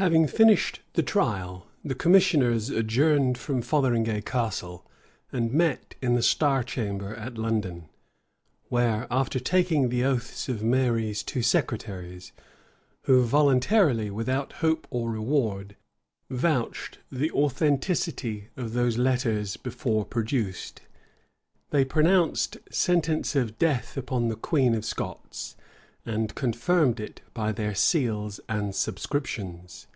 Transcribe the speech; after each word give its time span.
Having 0.00 0.28
finished 0.28 0.80
the 0.94 1.02
trial, 1.02 1.66
the 1.84 1.94
commissioners, 1.94 2.70
adjourned 2.70 3.36
from 3.36 3.60
Fotheringay 3.60 4.22
Castle, 4.22 4.86
and 5.30 5.52
met 5.52 5.94
in 6.00 6.14
the 6.14 6.22
star 6.22 6.64
chamber 6.64 7.14
at 7.16 7.36
London, 7.36 7.90
where, 8.70 9.06
after 9.10 9.38
taking 9.38 9.90
the 9.90 10.02
oaths 10.02 10.48
of 10.48 10.62
Mary's 10.62 11.22
two 11.22 11.42
secretaries, 11.42 12.32
who 13.02 13.22
voluntarily, 13.24 14.10
without 14.10 14.52
hope 14.54 14.86
or 14.88 15.10
reward, 15.10 15.76
vouched 16.30 16.96
the 17.12 17.30
authenticity 17.32 18.48
of 18.56 18.72
those 18.72 18.96
letters 18.96 19.58
before 19.58 20.06
produced, 20.06 20.80
they 21.72 21.84
pronounced 21.84 22.56
sentence 22.70 23.36
of 23.36 23.58
death 23.58 23.98
upon 23.98 24.28
the 24.28 24.36
queen 24.36 24.74
of 24.74 24.82
Scots, 24.86 25.56
and 26.06 26.34
confirmed 26.34 26.98
it 27.00 27.20
by 27.34 27.52
their 27.52 27.74
seals 27.74 28.40
and 28.48 28.74
subscriptions. 28.74 29.86